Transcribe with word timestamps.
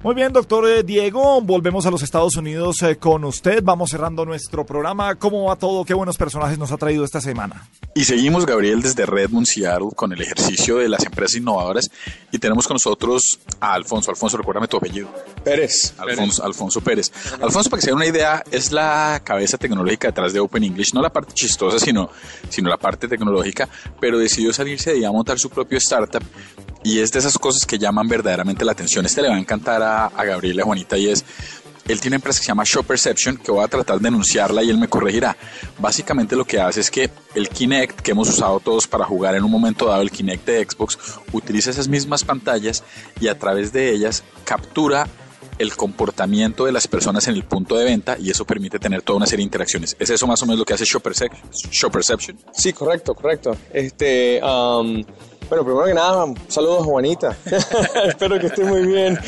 Muy 0.00 0.14
bien, 0.14 0.32
doctor 0.32 0.64
eh, 0.68 0.84
Diego, 0.84 1.40
volvemos 1.40 1.84
a 1.84 1.90
los 1.90 2.04
Estados 2.04 2.36
Unidos 2.36 2.80
eh, 2.82 2.96
con 2.96 3.24
usted. 3.24 3.64
Vamos 3.64 3.90
cerrando 3.90 4.24
nuestro 4.24 4.64
programa. 4.64 5.16
¿Cómo 5.16 5.46
va 5.46 5.56
todo? 5.56 5.84
¿Qué 5.84 5.92
buenos 5.92 6.16
personajes 6.16 6.56
nos 6.56 6.70
ha 6.70 6.76
traído 6.76 7.04
esta 7.04 7.20
semana? 7.20 7.68
Y 7.96 8.04
seguimos, 8.04 8.46
Gabriel, 8.46 8.80
desde 8.80 9.06
Redmond, 9.06 9.46
Seattle, 9.46 9.88
con 9.96 10.12
el 10.12 10.22
ejercicio 10.22 10.76
de 10.76 10.88
las 10.88 11.04
empresas 11.04 11.38
innovadoras. 11.38 11.90
Y 12.30 12.38
tenemos 12.38 12.68
con 12.68 12.76
nosotros 12.76 13.40
a 13.58 13.74
Alfonso. 13.74 14.12
Alfonso, 14.12 14.36
recuérdame 14.36 14.68
tu 14.68 14.76
apellido. 14.76 15.08
Pérez. 15.42 15.94
Alfonso 15.98 16.14
Pérez. 16.14 16.40
Alfonso 16.44 16.80
Pérez. 16.80 17.12
Alfonso, 17.42 17.68
para 17.68 17.80
que 17.80 17.84
se 17.84 17.90
den 17.90 17.96
una 17.96 18.06
idea, 18.06 18.44
es 18.52 18.70
la 18.70 19.20
cabeza 19.24 19.58
tecnológica 19.58 20.08
detrás 20.08 20.32
de 20.32 20.38
Open 20.38 20.62
English. 20.62 20.94
No 20.94 21.02
la 21.02 21.12
parte 21.12 21.34
chistosa, 21.34 21.80
sino, 21.80 22.08
sino 22.48 22.68
la 22.68 22.76
parte 22.76 23.08
tecnológica. 23.08 23.68
Pero 24.00 24.16
decidió 24.16 24.52
salirse 24.52 24.92
de 24.92 24.98
ahí 24.98 25.04
a 25.04 25.10
montar 25.10 25.40
su 25.40 25.50
propio 25.50 25.78
startup 25.78 26.22
y 26.82 27.00
es 27.00 27.12
de 27.12 27.18
esas 27.18 27.38
cosas 27.38 27.66
que 27.66 27.78
llaman 27.78 28.08
verdaderamente 28.08 28.64
la 28.64 28.72
atención. 28.72 29.04
Este 29.06 29.22
le 29.22 29.28
va 29.28 29.34
a 29.34 29.38
encantar 29.38 29.82
a, 29.82 30.06
a 30.06 30.24
Gabriela 30.24 30.64
Juanita 30.64 30.96
y 30.96 31.08
es, 31.08 31.24
él 31.88 32.00
tiene 32.00 32.14
una 32.14 32.16
empresa 32.16 32.38
que 32.40 32.44
se 32.44 32.48
llama 32.48 32.64
Show 32.64 32.84
Perception, 32.84 33.38
que 33.38 33.50
voy 33.50 33.64
a 33.64 33.68
tratar 33.68 33.98
de 33.98 34.08
anunciarla 34.08 34.62
y 34.62 34.70
él 34.70 34.78
me 34.78 34.88
corregirá. 34.88 35.36
Básicamente 35.78 36.36
lo 36.36 36.44
que 36.44 36.60
hace 36.60 36.80
es 36.80 36.90
que 36.90 37.10
el 37.34 37.48
Kinect, 37.48 38.00
que 38.00 38.10
hemos 38.10 38.28
usado 38.28 38.60
todos 38.60 38.86
para 38.86 39.04
jugar 39.04 39.34
en 39.34 39.42
un 39.42 39.50
momento 39.50 39.86
dado, 39.86 40.02
el 40.02 40.10
Kinect 40.10 40.46
de 40.46 40.64
Xbox, 40.64 40.98
utiliza 41.32 41.70
esas 41.70 41.88
mismas 41.88 42.24
pantallas 42.24 42.84
y 43.20 43.28
a 43.28 43.38
través 43.38 43.72
de 43.72 43.90
ellas 43.90 44.22
captura 44.44 45.08
el 45.58 45.74
comportamiento 45.74 46.66
de 46.66 46.72
las 46.72 46.86
personas 46.86 47.26
en 47.26 47.34
el 47.34 47.44
punto 47.44 47.76
de 47.76 47.84
venta 47.84 48.16
y 48.18 48.30
eso 48.30 48.44
permite 48.44 48.78
tener 48.78 49.02
toda 49.02 49.16
una 49.16 49.26
serie 49.26 49.42
de 49.42 49.44
interacciones. 49.44 49.96
¿Es 49.98 50.10
eso 50.10 50.26
más 50.26 50.42
o 50.42 50.46
menos 50.46 50.58
lo 50.58 50.64
que 50.64 50.74
hace 50.74 50.84
Show, 50.84 51.00
Perception? 51.00 52.38
Sí, 52.52 52.72
correcto, 52.72 53.14
correcto. 53.14 53.56
Este, 53.72 54.40
um, 54.42 55.02
bueno, 55.48 55.64
primero 55.64 55.86
que 55.86 55.94
nada, 55.94 56.26
saludos 56.48 56.84
Juanita. 56.84 57.36
Espero 58.06 58.38
que 58.38 58.46
esté 58.46 58.64
muy 58.64 58.86
bien. 58.86 59.18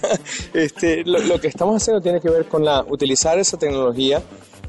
este, 0.54 1.04
lo, 1.04 1.40
que 1.40 1.48
estamos 1.48 1.82
haciendo 1.82 2.00
tiene 2.00 2.20
que 2.20 2.30
ver 2.30 2.46
con 2.46 2.64
la, 2.64 2.84
utilizar 2.88 3.38
esa 3.38 3.56
tecnología 3.56 4.22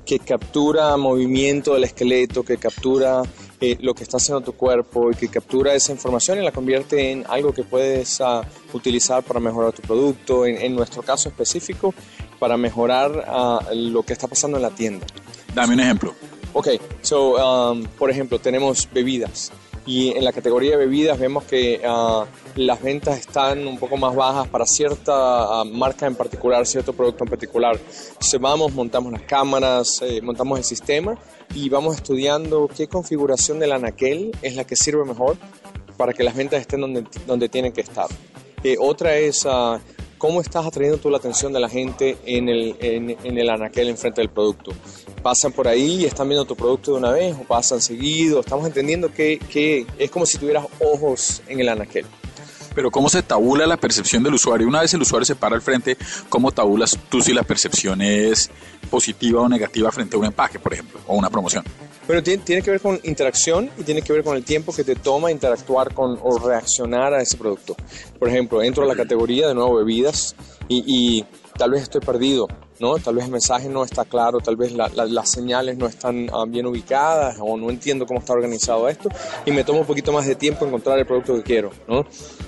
que 0.05 0.19
captura 0.19 0.97
movimiento 0.97 1.73
del 1.73 1.83
esqueleto, 1.83 2.43
que 2.43 2.57
captura 2.57 3.23
eh, 3.61 3.77
lo 3.81 3.93
que 3.93 4.03
está 4.03 4.17
haciendo 4.17 4.41
tu 4.41 4.53
cuerpo 4.53 5.11
y 5.11 5.15
que 5.15 5.29
captura 5.29 5.73
esa 5.73 5.91
información 5.91 6.39
y 6.39 6.43
la 6.43 6.51
convierte 6.51 7.11
en 7.11 7.23
algo 7.27 7.53
que 7.53 7.63
puedes 7.63 8.19
uh, 8.19 8.41
utilizar 8.73 9.23
para 9.23 9.39
mejorar 9.39 9.73
tu 9.73 9.81
producto, 9.81 10.45
en, 10.45 10.57
en, 10.57 10.75
nuestro 10.75 11.01
caso 11.01 11.29
específico, 11.29 11.93
para 12.39 12.57
mejorar 12.57 13.11
uh, 13.11 13.75
lo 13.75 14.03
que 14.03 14.13
está 14.13 14.27
pasando 14.27 14.57
en 14.57 14.63
la 14.63 14.71
tienda. 14.71 15.05
Dame 15.53 15.73
un 15.73 15.79
ejemplo. 15.79 16.13
Ok, 16.53 16.69
so, 17.01 17.35
um, 17.35 17.83
por 17.83 18.09
ejemplo, 18.09 18.39
tenemos 18.39 18.87
bebidas 18.93 19.51
y 19.85 20.11
en 20.11 20.23
la 20.23 20.33
categoría 20.33 20.71
de 20.71 20.77
bebidas 20.77 21.19
vemos 21.19 21.43
que 21.43 21.81
uh, 21.87 22.25
las 22.55 22.81
ventas 22.81 23.19
están 23.19 23.67
un 23.67 23.77
poco 23.77 23.97
más 23.97 24.15
bajas 24.15 24.47
para 24.47 24.65
cierta 24.65 25.61
uh, 25.61 25.65
marca 25.65 26.07
en 26.07 26.15
particular, 26.15 26.65
cierto 26.65 26.93
producto 26.93 27.23
en 27.23 27.29
particular. 27.29 27.77
Entonces 27.77 28.41
vamos, 28.41 28.73
montamos 28.73 29.11
las 29.11 29.21
cámaras, 29.23 30.01
eh, 30.01 30.21
montamos 30.21 30.57
el 30.57 30.65
sistema 30.65 31.15
y 31.53 31.69
vamos 31.69 31.95
estudiando 31.95 32.67
qué 32.75 32.87
configuración 32.87 33.59
del 33.59 33.73
anaquel 33.73 34.31
es 34.41 34.55
la 34.55 34.63
que 34.63 34.75
sirve 34.75 35.05
mejor 35.05 35.37
para 35.97 36.13
que 36.13 36.23
las 36.23 36.35
ventas 36.35 36.61
estén 36.61 36.81
donde, 36.81 37.05
donde 37.27 37.47
tienen 37.49 37.71
que 37.71 37.81
estar. 37.81 38.07
Eh, 38.63 38.77
otra 38.79 39.15
es 39.15 39.45
uh, 39.45 39.79
cómo 40.25 40.41
estás 40.41 40.65
atrayendo 40.65 40.97
tú 40.97 41.11
la 41.11 41.17
atención 41.17 41.53
de 41.53 41.59
la 41.59 41.69
gente 41.69 42.17
en 42.25 42.49
el, 42.49 42.75
en, 42.79 43.15
en 43.23 43.37
el 43.37 43.47
anaquel 43.47 43.89
enfrente 43.89 44.21
del 44.21 44.31
producto. 44.31 44.71
Pasan 45.21 45.51
por 45.51 45.67
ahí 45.67 46.01
y 46.01 46.05
están 46.05 46.27
viendo 46.27 46.45
tu 46.45 46.55
producto 46.55 46.93
de 46.93 46.97
una 46.97 47.11
vez 47.11 47.35
o 47.39 47.43
pasan 47.43 47.79
seguido. 47.79 48.39
Estamos 48.39 48.65
entendiendo 48.65 49.13
que, 49.13 49.37
que 49.37 49.85
es 49.99 50.09
como 50.09 50.25
si 50.25 50.39
tuvieras 50.39 50.65
ojos 50.79 51.43
en 51.47 51.59
el 51.59 51.69
anaquel. 51.69 52.07
Pero 52.73 52.89
¿cómo 52.89 53.07
se 53.07 53.21
tabula 53.21 53.67
la 53.67 53.77
percepción 53.77 54.23
del 54.23 54.33
usuario? 54.33 54.67
Una 54.67 54.81
vez 54.81 54.95
el 54.95 55.03
usuario 55.03 55.25
se 55.25 55.35
para 55.35 55.55
al 55.55 55.61
frente, 55.61 55.95
¿cómo 56.27 56.51
tabulas 56.51 56.97
tú 57.07 57.21
si 57.21 57.31
la 57.31 57.43
percepción 57.43 58.01
es 58.01 58.49
positiva 58.89 59.41
o 59.41 59.47
negativa 59.47 59.91
frente 59.91 60.15
a 60.15 60.19
un 60.19 60.25
empaque, 60.25 60.57
por 60.57 60.73
ejemplo, 60.73 61.01
o 61.05 61.15
una 61.15 61.29
promoción? 61.29 61.63
Pero 62.07 62.21
tiene, 62.21 62.43
tiene, 62.43 62.61
que 62.61 62.71
ver 62.71 62.81
con 62.81 62.99
interacción 63.03 63.69
y 63.77 63.83
tiene 63.83 64.01
que 64.01 64.13
ver 64.13 64.23
con 64.23 64.37
el 64.37 64.43
tiempo 64.43 64.73
que 64.73 64.83
te 64.83 64.95
toma 64.95 65.31
interactuar 65.31 65.93
con 65.93 66.19
o 66.21 66.37
reaccionar 66.37 67.13
a 67.13 67.21
ese 67.21 67.37
producto. 67.37 67.75
Por 68.19 68.29
ejemplo, 68.29 68.61
entro 68.61 68.83
a 68.83 68.87
la 68.87 68.95
categoría 68.95 69.47
de 69.47 69.55
nuevo 69.55 69.75
bebidas 69.75 70.35
y, 70.67 70.83
y 70.85 71.25
tal 71.57 71.71
vez 71.71 71.83
estoy 71.83 72.01
perdido, 72.01 72.47
¿no? 72.79 72.97
Tal 72.97 73.15
vez 73.15 73.25
el 73.25 73.31
mensaje 73.31 73.69
no 73.69 73.83
está 73.83 74.05
claro, 74.05 74.39
tal 74.39 74.55
vez 74.55 74.71
la, 74.73 74.89
la, 74.89 75.05
las 75.05 75.29
señales 75.29 75.77
no 75.77 75.87
están 75.87 76.29
uh, 76.33 76.45
bien 76.45 76.65
ubicadas 76.65 77.37
o 77.39 77.57
no 77.57 77.69
entiendo 77.69 78.05
cómo 78.05 78.19
está 78.19 78.33
organizado 78.33 78.87
esto 78.89 79.09
y 79.45 79.51
me 79.51 79.63
toma 79.63 79.79
un 79.79 79.85
poquito 79.85 80.11
más 80.11 80.25
de 80.25 80.35
tiempo 80.35 80.65
encontrar 80.65 80.99
el 80.99 81.05
producto 81.05 81.35
que 81.35 81.43
quiero, 81.43 81.71
¿no? 81.87 82.05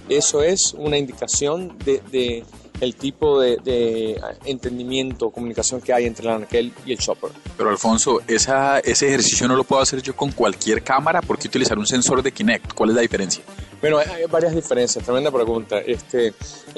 Eso 0.10 0.42
es 0.44 0.74
una 0.74 0.98
indicación 0.98 1.78
de, 1.84 2.02
de 2.12 2.44
el 2.80 2.96
tipo 2.96 3.40
de, 3.40 3.58
de, 3.58 4.20
entendimiento, 4.46 5.30
comunicación 5.30 5.82
que 5.82 5.94
hay 5.94 6.06
entre 6.06 6.28
el 6.28 6.34
anaquel 6.34 6.74
y 6.86 6.92
el 6.92 6.98
shopper. 6.98 7.32
Pero 7.58 7.70
Alfonso, 7.70 8.22
esa, 8.28 8.80
ese 8.80 9.08
ejercicio 9.08 9.48
no 9.48 9.56
lo 9.56 9.64
puedo 9.64 9.82
hacer 9.82 10.02
yo 10.02 10.16
con 10.16 10.32
cualquier 10.32 10.84
cámara, 10.84 11.22
¿por 11.22 11.38
qué 11.38 11.48
utilizar 11.48 11.78
un 11.78 11.88
sensor 11.88 12.22
de 12.22 12.32
Kinect? 12.32 12.74
¿Cuál 12.74 12.90
es 12.90 12.96
la 12.96 13.02
diferencia? 13.02 13.44
Bueno, 13.80 14.00
hay 14.00 14.26
varias 14.26 14.56
diferencias, 14.56 15.04
tremenda 15.04 15.30
pregunta. 15.30 15.78
Este, 15.80 16.34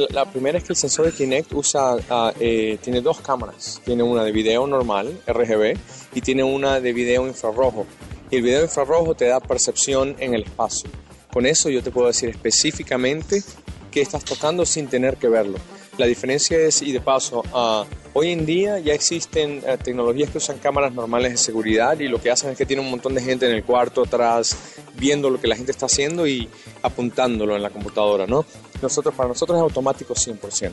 la, 0.09 0.25
primera 0.25 0.57
es 0.57 0.65
que 0.65 0.73
el 0.73 0.77
sensor 0.77 1.05
de 1.05 1.13
Kinect 1.13 1.53
usa, 1.53 1.95
uh, 1.95 2.31
eh, 2.39 2.77
tiene 2.81 2.99
dos 2.99 3.21
cámaras. 3.21 3.81
Tiene 3.85 4.03
una 4.03 4.23
de 4.23 4.33
video 4.33 4.67
normal, 4.67 5.17
RGB, 5.25 5.77
y 6.13 6.21
tiene 6.21 6.43
una 6.43 6.81
de 6.81 6.91
video 6.91 7.25
infrarrojo. 7.25 7.85
Y 8.29 8.37
el 8.37 8.41
video 8.41 8.63
infrarrojo 8.63 9.15
te 9.15 9.25
da 9.25 9.39
percepción 9.39 10.15
en 10.19 10.33
el 10.33 10.43
espacio. 10.43 10.89
Con 11.31 11.45
eso 11.45 11.69
yo 11.69 11.81
te 11.81 11.89
puedo 11.89 12.07
decir 12.07 12.29
específicamente 12.29 13.43
qué 13.91 14.01
estás 14.01 14.25
tocando 14.25 14.65
sin 14.65 14.87
tener 14.87 15.15
que 15.15 15.29
verlo. 15.29 15.57
La 15.99 16.05
diferencia 16.05 16.57
es, 16.57 16.81
y 16.81 16.93
de 16.93 17.01
paso, 17.01 17.43
uh, 17.53 17.83
hoy 18.13 18.31
en 18.31 18.45
día 18.45 18.79
ya 18.79 18.93
existen 18.93 19.61
uh, 19.67 19.75
tecnologías 19.75 20.29
que 20.29 20.37
usan 20.37 20.57
cámaras 20.57 20.93
normales 20.93 21.33
de 21.33 21.37
seguridad 21.37 21.99
y 21.99 22.07
lo 22.07 22.21
que 22.21 22.31
hacen 22.31 22.51
es 22.51 22.57
que 22.57 22.65
tiene 22.65 22.81
un 22.81 22.89
montón 22.89 23.13
de 23.15 23.21
gente 23.21 23.45
en 23.45 23.51
el 23.51 23.65
cuarto 23.65 24.03
atrás 24.03 24.55
viendo 24.95 25.29
lo 25.29 25.41
que 25.41 25.49
la 25.49 25.57
gente 25.57 25.73
está 25.73 25.87
haciendo 25.87 26.25
y 26.25 26.47
apuntándolo 26.83 27.53
en 27.53 27.61
la 27.61 27.69
computadora, 27.69 28.25
¿no? 28.25 28.45
Nosotros, 28.81 29.13
para 29.13 29.27
nosotros 29.27 29.57
es 29.57 29.61
automático 29.61 30.13
100%. 30.13 30.71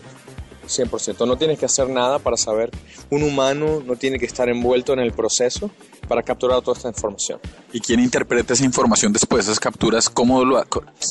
100%. 0.66 1.26
No 1.26 1.36
tienes 1.36 1.58
que 1.58 1.66
hacer 1.66 1.88
nada 1.88 2.18
para 2.18 2.36
saber. 2.36 2.70
Un 3.10 3.22
humano 3.22 3.82
no 3.84 3.96
tiene 3.96 4.18
que 4.18 4.26
estar 4.26 4.48
envuelto 4.48 4.92
en 4.92 5.00
el 5.00 5.12
proceso 5.12 5.70
para 6.08 6.22
capturar 6.22 6.62
toda 6.62 6.76
esta 6.76 6.88
información. 6.88 7.40
¿Y 7.72 7.80
quién 7.80 8.00
interpreta 8.00 8.54
esa 8.54 8.64
información 8.64 9.12
después 9.12 9.46
de 9.46 9.52
esas 9.52 9.60
capturas? 9.60 10.08
¿Cómo 10.08 10.44
lo, 10.44 10.64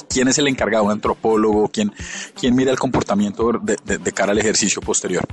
¿Quién 0.07 0.27
es 0.27 0.37
el 0.37 0.47
encargado? 0.47 0.85
¿Un 0.85 0.91
antropólogo? 0.91 1.67
¿Quién, 1.67 1.91
quién 2.39 2.55
mira 2.55 2.71
el 2.71 2.79
comportamiento 2.79 3.51
de, 3.61 3.77
de, 3.83 3.97
de 3.97 4.11
cara 4.11 4.31
al 4.31 4.39
ejercicio 4.39 4.81
posterior? 4.81 5.25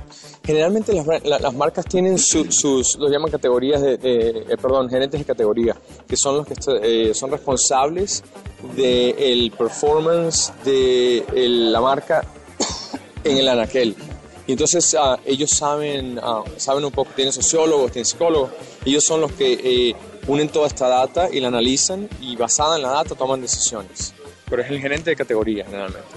Generalmente 0.43 0.93
las, 0.93 1.23
las 1.23 1.53
marcas 1.53 1.85
tienen 1.85 2.17
su, 2.17 2.51
sus, 2.51 2.97
lo 2.97 3.09
llaman 3.09 3.31
categorías 3.31 3.81
de, 3.81 3.97
de 3.97 4.29
eh, 4.49 4.57
perdón, 4.61 4.89
gerentes 4.89 5.19
de 5.19 5.25
categoría, 5.25 5.75
que 6.07 6.17
son 6.17 6.37
los 6.37 6.47
que 6.47 6.55
eh, 6.81 7.13
son 7.13 7.31
responsables 7.31 8.23
del 8.75 9.15
el 9.17 9.51
performance 9.57 10.51
de 10.65 11.19
el, 11.35 11.71
la 11.71 11.81
marca 11.81 12.23
en 13.23 13.37
el 13.37 13.47
anaquel. 13.47 13.95
Y 14.45 14.51
entonces 14.51 14.93
uh, 14.93 15.17
ellos 15.25 15.51
saben, 15.51 16.17
uh, 16.17 16.43
saben 16.57 16.83
un 16.83 16.91
poco, 16.91 17.11
tienen 17.15 17.31
sociólogos, 17.31 17.91
tienen 17.91 18.05
psicólogos, 18.05 18.51
ellos 18.85 19.03
son 19.05 19.21
los 19.21 19.31
que 19.31 19.53
eh, 19.53 19.95
unen 20.27 20.49
toda 20.49 20.67
esta 20.67 20.87
data 20.87 21.29
y 21.31 21.39
la 21.39 21.47
analizan 21.47 22.09
y 22.19 22.35
basada 22.35 22.75
en 22.75 22.81
la 22.81 22.89
data 22.89 23.15
toman 23.15 23.41
decisiones. 23.41 24.13
Pero 24.49 24.61
es 24.61 24.69
el 24.69 24.79
gerente 24.79 25.09
de 25.09 25.15
categoría 25.15 25.65
generalmente. 25.65 26.07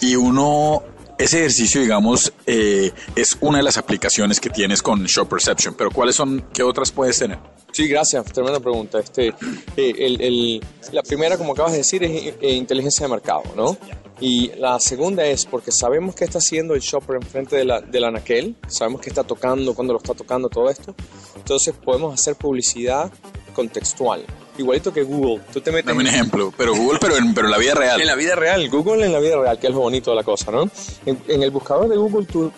Y 0.00 0.16
uno, 0.16 0.82
ese 1.18 1.38
ejercicio, 1.38 1.80
digamos, 1.80 2.32
eh, 2.46 2.92
es 3.14 3.36
una 3.40 3.58
de 3.58 3.64
las 3.64 3.78
aplicaciones 3.78 4.40
que 4.40 4.50
tienes 4.50 4.82
con 4.82 5.04
Show 5.06 5.26
Perception, 5.26 5.74
pero 5.74 5.90
¿cuáles 5.90 6.16
son, 6.16 6.46
qué 6.52 6.62
otras 6.62 6.92
puedes 6.92 7.18
tener? 7.18 7.38
Sí, 7.72 7.88
gracias, 7.88 8.24
tremenda 8.26 8.60
pregunta. 8.60 8.98
Este, 8.98 9.28
eh, 9.76 9.94
el, 9.98 10.20
el, 10.20 10.60
la 10.92 11.02
primera, 11.02 11.36
como 11.36 11.52
acabas 11.52 11.72
de 11.72 11.78
decir, 11.78 12.02
es 12.04 12.34
eh, 12.40 12.52
inteligencia 12.52 13.06
de 13.06 13.12
mercado, 13.12 13.42
¿no? 13.54 13.76
Y 14.20 14.50
la 14.58 14.80
segunda 14.80 15.26
es 15.26 15.44
porque 15.44 15.70
sabemos 15.72 16.14
qué 16.14 16.24
está 16.24 16.38
haciendo 16.38 16.74
el 16.74 16.80
shopper 16.80 17.16
enfrente 17.16 17.56
de 17.56 17.64
la, 17.64 17.80
del 17.80 18.04
anaquel, 18.04 18.56
sabemos 18.66 19.02
qué 19.02 19.10
está 19.10 19.24
tocando, 19.24 19.74
cuándo 19.74 19.92
lo 19.92 19.98
está 19.98 20.14
tocando, 20.14 20.48
todo 20.48 20.70
esto. 20.70 20.94
Entonces 21.36 21.74
podemos 21.74 22.14
hacer 22.14 22.34
publicidad 22.36 23.12
contextual. 23.54 24.24
Igualito 24.58 24.92
que 24.92 25.02
Google. 25.02 25.42
Tú 25.52 25.60
te 25.60 25.70
metes 25.70 25.86
Dame 25.86 26.00
un 26.00 26.06
ejemplo, 26.06 26.52
pero 26.56 26.74
Google, 26.74 26.98
pero 27.00 27.16
en, 27.16 27.34
pero 27.34 27.46
en 27.46 27.52
la 27.52 27.58
vida 27.58 27.74
real. 27.74 28.00
En 28.00 28.06
la 28.06 28.14
vida 28.14 28.34
real, 28.34 28.68
Google 28.68 29.04
en 29.04 29.12
la 29.12 29.20
vida 29.20 29.36
real, 29.36 29.58
que 29.58 29.66
es 29.66 29.72
lo 29.72 29.80
bonito 29.80 30.10
de 30.10 30.16
la 30.16 30.22
cosa, 30.22 30.50
¿no? 30.50 30.70
En, 31.04 31.18
en 31.28 31.42
el 31.42 31.50
buscador 31.50 31.88
de 31.88 31.96
Google 31.96 32.26
tú 32.26 32.50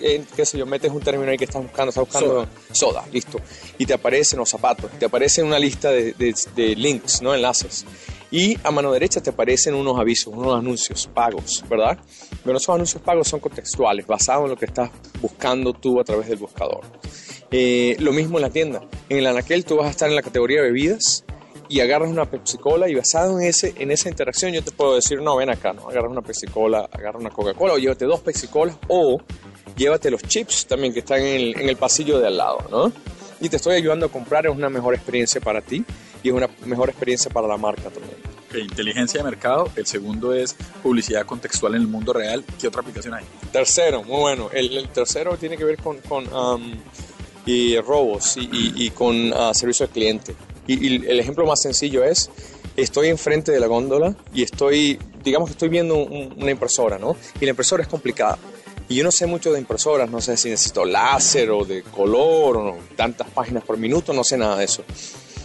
eh, 0.00 0.24
qué 0.36 0.44
sé 0.44 0.58
yo, 0.58 0.66
metes 0.66 0.92
un 0.92 1.00
término 1.00 1.30
ahí 1.30 1.38
que 1.38 1.44
estás 1.44 1.62
buscando, 1.62 1.88
estás 1.88 2.04
buscando 2.04 2.28
soda. 2.28 2.48
soda, 2.72 3.04
listo. 3.12 3.38
Y 3.78 3.86
te 3.86 3.94
aparecen 3.94 4.38
los 4.38 4.48
zapatos, 4.48 4.90
te 4.98 5.06
aparece 5.06 5.42
una 5.42 5.58
lista 5.58 5.90
de, 5.90 6.12
de, 6.12 6.34
de 6.54 6.76
links, 6.76 7.22
¿no? 7.22 7.34
Enlaces. 7.34 7.86
Y 8.30 8.56
a 8.62 8.70
mano 8.70 8.92
derecha 8.92 9.20
te 9.20 9.30
aparecen 9.30 9.74
unos 9.74 9.98
avisos, 9.98 10.32
unos 10.34 10.56
anuncios 10.56 11.08
pagos, 11.12 11.64
¿verdad? 11.68 11.98
Pero 12.44 12.56
esos 12.56 12.74
anuncios 12.74 13.02
pagos 13.02 13.26
son 13.26 13.40
contextuales, 13.40 14.06
basados 14.06 14.44
en 14.44 14.50
lo 14.50 14.56
que 14.56 14.66
estás 14.66 14.90
buscando 15.20 15.72
tú 15.72 15.98
a 15.98 16.04
través 16.04 16.28
del 16.28 16.38
buscador. 16.38 16.82
Eh, 17.50 17.96
lo 17.98 18.12
mismo 18.12 18.38
en 18.38 18.42
la 18.42 18.50
tienda. 18.50 18.82
En 19.08 19.18
el 19.18 19.26
anaquel 19.26 19.64
tú 19.64 19.76
vas 19.76 19.86
a 19.86 19.90
estar 19.90 20.08
en 20.08 20.14
la 20.14 20.22
categoría 20.22 20.62
bebidas 20.62 21.24
y 21.70 21.80
agarras 21.80 22.10
una 22.10 22.28
Pepsi 22.28 22.58
Cola 22.58 22.88
y 22.88 22.94
basado 22.96 23.38
en, 23.38 23.46
ese, 23.46 23.72
en 23.78 23.92
esa 23.92 24.08
interacción 24.08 24.52
yo 24.52 24.62
te 24.62 24.72
puedo 24.72 24.96
decir, 24.96 25.22
no, 25.22 25.36
ven 25.36 25.50
acá, 25.50 25.72
no, 25.72 25.88
agarras 25.88 26.10
una 26.10 26.20
Pepsi 26.20 26.48
Cola, 26.48 26.88
agarra 26.92 27.18
una 27.18 27.30
Coca-Cola 27.30 27.74
o 27.74 27.78
llévate 27.78 28.04
dos 28.06 28.20
Pepsi 28.20 28.48
Colas 28.48 28.76
o 28.88 29.20
llévate 29.76 30.10
los 30.10 30.20
chips 30.22 30.66
también 30.66 30.92
que 30.92 30.98
están 30.98 31.20
en 31.20 31.40
el, 31.40 31.60
en 31.60 31.68
el 31.68 31.76
pasillo 31.76 32.18
de 32.18 32.26
al 32.26 32.36
lado, 32.36 32.58
¿no? 32.70 32.92
Y 33.40 33.48
te 33.48 33.56
estoy 33.56 33.76
ayudando 33.76 34.06
a 34.06 34.08
comprar, 34.08 34.46
es 34.46 34.52
una 34.52 34.68
mejor 34.68 34.94
experiencia 34.94 35.40
para 35.40 35.60
ti 35.62 35.84
y 36.24 36.28
es 36.28 36.34
una 36.34 36.50
mejor 36.66 36.90
experiencia 36.90 37.30
para 37.30 37.46
la 37.46 37.56
marca 37.56 37.84
también. 37.84 38.16
Okay, 38.48 38.62
inteligencia 38.62 39.22
de 39.22 39.24
mercado. 39.30 39.70
El 39.76 39.86
segundo 39.86 40.34
es 40.34 40.56
publicidad 40.82 41.24
contextual 41.24 41.76
en 41.76 41.82
el 41.82 41.86
mundo 41.86 42.12
real. 42.12 42.44
¿Qué 42.60 42.66
otra 42.66 42.80
aplicación 42.80 43.14
hay? 43.14 43.24
Tercero, 43.52 44.02
muy 44.02 44.18
bueno. 44.18 44.50
El, 44.52 44.76
el 44.76 44.88
tercero 44.88 45.36
tiene 45.36 45.56
que 45.56 45.64
ver 45.64 45.76
con, 45.76 45.98
con 45.98 46.26
um, 46.34 46.72
y 47.46 47.78
robos 47.78 48.36
y, 48.36 48.40
y, 48.40 48.86
y 48.86 48.90
con 48.90 49.32
uh, 49.32 49.54
servicio 49.54 49.86
al 49.86 49.92
cliente. 49.92 50.34
El 50.74 51.20
ejemplo 51.20 51.46
más 51.46 51.60
sencillo 51.62 52.04
es, 52.04 52.30
estoy 52.76 53.08
enfrente 53.08 53.52
de 53.52 53.60
la 53.60 53.66
góndola 53.66 54.14
y 54.32 54.42
estoy, 54.42 54.98
digamos 55.22 55.48
que 55.48 55.52
estoy 55.52 55.68
viendo 55.68 55.96
un, 55.96 56.34
una 56.36 56.50
impresora, 56.50 56.98
¿no? 56.98 57.16
Y 57.40 57.44
la 57.44 57.50
impresora 57.50 57.82
es 57.82 57.88
complicada. 57.88 58.38
Y 58.90 58.96
yo 58.96 59.04
no 59.04 59.12
sé 59.12 59.26
mucho 59.26 59.52
de 59.52 59.60
impresoras, 59.60 60.10
no 60.10 60.20
sé 60.20 60.36
si 60.36 60.50
necesito 60.50 60.84
láser 60.84 61.50
o 61.50 61.64
de 61.64 61.82
color 61.82 62.56
o 62.56 62.78
tantas 62.96 63.30
páginas 63.30 63.62
por 63.62 63.76
minuto, 63.76 64.12
no 64.12 64.24
sé 64.24 64.36
nada 64.36 64.56
de 64.56 64.64
eso. 64.64 64.82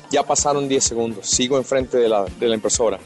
Ya 0.10 0.24
pasaron 0.24 0.68
10 0.68 0.84
segundos, 0.84 1.28
sigo 1.28 1.58
enfrente 1.58 2.00
de 2.00 2.10
la, 2.10 2.26
impresora. 2.42 3.00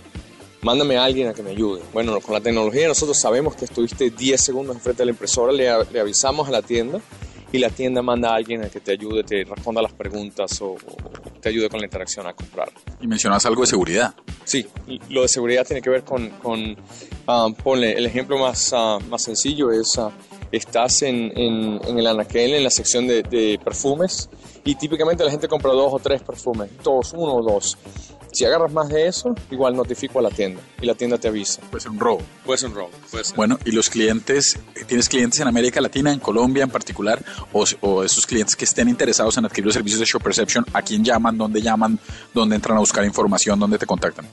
Mándame 0.62 0.98
a 0.98 1.04
alguien 1.04 1.28
a 1.28 1.34
que 1.34 1.44
me 1.44 1.52
ayude. 1.52 1.82
Bueno, 1.92 2.22
con 2.22 2.34
la 2.34 2.40
tecnología 2.40 2.88
nosotros 2.88 3.20
sabemos 3.20 3.56
que 3.56 3.66
estuviste 3.66 4.12
10 4.12 4.40
segundos 4.40 4.78
enfrente 4.78 5.02
de 5.02 5.08
la 5.08 5.12
impresora, 5.12 5.52
le, 5.52 5.70
le 5.92 6.00
avisamos 6.00 6.48
a 6.48 6.52
la 6.52 6.62
tienda 6.62 7.02
y 7.52 7.58
la 7.58 7.70
tienda 7.70 8.02
manda 8.02 8.30
a 8.30 8.36
alguien 8.36 8.64
a 8.64 8.70
que 8.70 8.80
te 8.80 8.94
ayude, 8.94 9.24
te 9.24 9.44
responda 9.44 9.82
las 9.82 9.92
preguntas 9.92 10.62
o 10.62 10.78
te 11.40 11.50
ayude 11.50 11.70
con 11.70 11.80
la 11.80 11.86
interacción 11.86 12.28
a 12.28 12.34
comprar. 12.34 12.72
Y 13.02 13.08
mencionas 13.08 13.46
algo 13.46 13.62
de 13.62 13.68
seguridad. 13.68 14.14
Sí, 14.44 14.68
lo 15.10 15.24
de 15.24 15.28
seguridad 15.28 15.66
tiene 15.66 15.82
que 15.82 15.90
ver 15.90 16.04
con, 16.04 16.30
con 16.42 16.60
uh, 16.62 17.54
ponle, 17.64 17.94
el 17.94 18.06
ejemplo 18.06 18.38
más, 18.38 18.72
uh, 18.74 19.00
más 19.10 19.24
sencillo 19.24 19.72
es, 19.72 19.98
uh, 19.98 20.12
estás 20.52 21.02
en, 21.04 21.32
en, 21.38 21.80
en, 21.88 22.00
el 22.00 22.08
anaquel, 22.08 22.54
en 22.54 22.64
la 22.64 22.70
sección 22.70 23.08
de, 23.08 23.24
de, 23.24 23.60
perfumes, 23.64 24.30
y 24.64 24.76
típicamente 24.76 25.24
la 25.24 25.32
gente 25.32 25.48
compra 25.48 25.72
dos 25.72 25.94
o 25.94 26.00
tres 26.00 26.22
perfumes, 26.22 26.70
dos, 26.84 27.14
uno 27.14 27.36
o 27.36 27.44
dos. 27.44 27.78
Si 28.32 28.46
agarras 28.46 28.72
más 28.72 28.90
de 28.90 29.08
eso, 29.08 29.34
igual 29.50 29.76
notifico 29.76 30.20
a 30.20 30.22
la 30.22 30.30
tienda 30.30 30.62
y 30.82 30.86
la 30.86 30.96
tienda 30.96 31.18
te 31.18 31.28
avisa. 31.28 31.62
Puede 31.70 31.82
ser 31.82 31.92
un 31.92 32.00
robo. 32.00 32.22
Puede 32.46 32.60
ser 32.60 32.70
un 32.70 32.76
robo. 32.76 32.92
Puede 33.12 33.24
ser. 33.24 33.36
Bueno, 33.36 33.58
y 33.66 33.72
los 33.72 33.90
clientes, 33.90 34.60
¿tienes 34.88 35.10
clientes 35.10 35.40
en 35.40 35.48
América 35.48 35.82
Latina, 35.82 36.14
en 36.14 36.20
Colombia 36.20 36.64
en 36.64 36.70
particular, 36.70 37.24
o, 37.54 37.66
o 37.82 38.04
esos 38.04 38.26
clientes 38.26 38.56
que 38.56 38.66
estén 38.66 38.88
interesados 38.88 39.38
en 39.38 39.46
adquirir 39.46 39.66
los 39.66 39.74
servicios 39.74 40.00
de 40.00 40.06
Shop 40.06 40.22
Perception, 40.22 40.66
a 40.74 40.82
quién 40.82 41.04
llaman, 41.04 41.38
dónde 41.38 41.62
llaman, 41.62 42.00
dónde 42.34 42.56
entran 42.56 42.78
a 42.78 42.80
buscar 42.80 43.04
información, 43.04 43.60
dónde 43.60 43.78
te 43.78 43.86
contactan? 43.86 44.28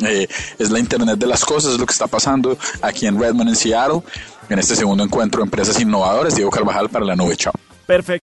Eh, 0.06 0.28
es 0.58 0.70
la 0.70 0.78
Internet 0.78 1.18
de 1.18 1.26
las 1.26 1.44
cosas, 1.44 1.72
es 1.72 1.80
lo 1.80 1.86
que 1.86 1.92
está 1.92 2.06
pasando 2.06 2.56
aquí 2.82 3.06
en 3.06 3.18
Redmond, 3.18 3.48
en 3.48 3.56
Seattle. 3.56 4.02
En 4.50 4.58
este 4.58 4.74
segundo 4.74 5.04
encuentro, 5.04 5.42
Empresas 5.42 5.80
Innovadoras, 5.80 6.34
Diego 6.34 6.50
Carvajal 6.50 6.88
para 6.88 7.04
la 7.04 7.14
Nube. 7.14 7.36
Chao. 7.36 7.52
Perfecto. 7.86 8.18